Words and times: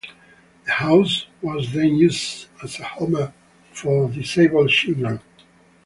The 0.65 0.71
house 0.71 1.27
was 1.43 1.73
then 1.73 1.93
used 1.97 2.47
as 2.63 2.79
a 2.79 2.83
home 2.83 3.31
for 3.75 4.09
disabled 4.09 4.71
children. 4.71 5.19